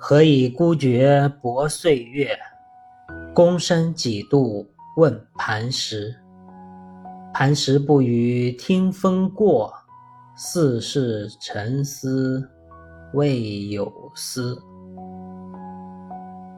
[0.00, 2.38] 何以孤绝泊岁月？
[3.34, 4.64] 躬身几度
[4.96, 6.14] 问磐石。
[7.34, 9.74] 磐石不语听风过，
[10.36, 12.48] 似是沉思
[13.12, 14.56] 未有思。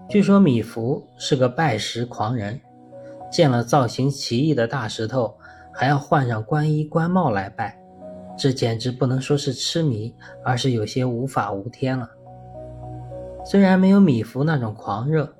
[0.07, 2.61] 据说米芾是个拜石狂人，
[3.33, 5.35] 见了造型奇异的大石头，
[5.73, 7.75] 还要换上官衣官帽来拜，
[8.39, 10.15] 这简直不能说是痴迷，
[10.45, 12.07] 而是有些无法无天了。
[13.45, 15.33] 虽然没有米芾那种狂热，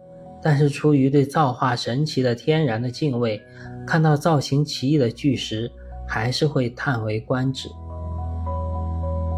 [0.43, 3.41] 但是出于对造化神奇的天然的敬畏，
[3.87, 5.71] 看到造型奇异的巨石，
[6.09, 7.69] 还是会叹为观止。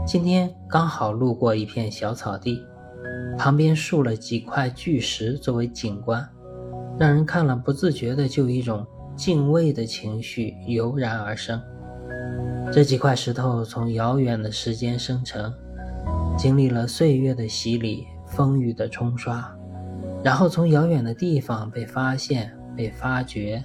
[0.06, 2.64] 今天刚好路过一片小草地，
[3.36, 6.26] 旁边竖了几块巨石作为景观，
[6.98, 11.60] 让人看了不自觉的就一种敬畏的情绪油然而生。
[12.72, 15.52] 这几块石头从遥远的时间生成，
[16.38, 18.06] 经历了岁月的洗礼。
[18.34, 19.54] 风雨的冲刷，
[20.24, 23.62] 然后从遥远的地方被发现、被发掘，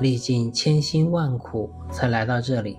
[0.00, 2.78] 历尽千辛万苦才来到这里。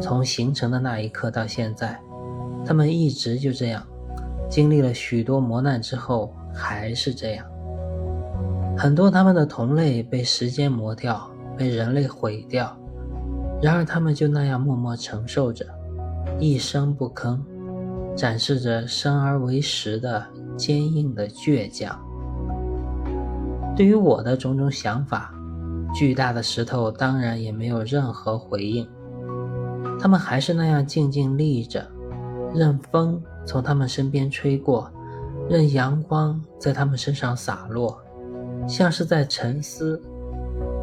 [0.00, 2.00] 从形成的那一刻到现在，
[2.64, 3.84] 他们一直就这样，
[4.48, 7.44] 经历了许多磨难之后还是这样。
[8.78, 12.76] 很多他们的同类被时间磨掉，被人类毁掉，
[13.60, 15.66] 然而他们就那样默默承受着，
[16.38, 17.38] 一声不吭。
[18.16, 20.24] 展示着生而为石的
[20.56, 21.98] 坚硬的倔强。
[23.74, 25.34] 对于我的种种想法，
[25.94, 28.86] 巨大的石头当然也没有任何回应。
[29.98, 31.86] 他们还是那样静静立着，
[32.54, 34.90] 任风从他们身边吹过，
[35.48, 37.98] 任阳光在他们身上洒落，
[38.68, 40.00] 像是在沉思，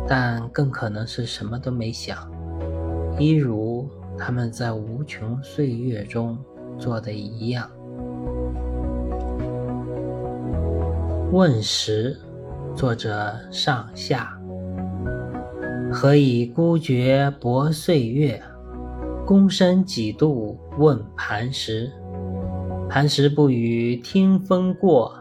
[0.08, 2.18] 但更可能是什么都没想，
[3.20, 6.38] 一如他们在无穷岁月中。
[6.80, 7.70] 做的一样。
[11.32, 12.18] 问时，
[12.76, 14.36] 作者上下。
[15.92, 18.42] 何以孤绝薄岁月？
[19.28, 21.92] 躬身几度问磐石。
[22.90, 25.14] 磐石不语听风过，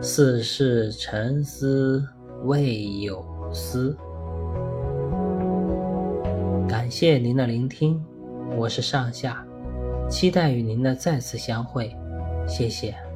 [0.00, 2.04] 似是沉思
[2.44, 3.96] 未有思。
[6.68, 8.00] 感谢您的聆听，
[8.56, 9.44] 我是上下。
[10.10, 11.94] 期待与您的再次相会，
[12.46, 13.09] 谢谢。